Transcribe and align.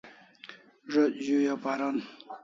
Zo't 0.91 1.15
zu'i 1.23 1.47
o 1.53 1.55
paron 1.63 1.97